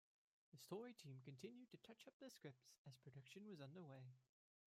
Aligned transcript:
The 0.51 0.57
story 0.57 0.93
team 0.95 1.19
continued 1.23 1.69
to 1.69 1.77
touch 1.77 2.07
up 2.07 2.15
the 2.19 2.31
script 2.31 2.63
as 2.87 2.97
production 2.97 3.43
was 3.47 3.61
underway. 3.61 4.07